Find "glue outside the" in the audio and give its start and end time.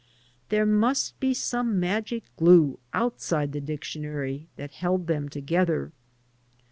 2.35-3.61